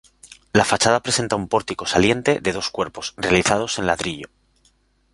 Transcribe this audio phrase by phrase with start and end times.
[0.51, 4.29] La fachada presenta un pórtico saliente, de dos cuerpos, realizados en ladrillo.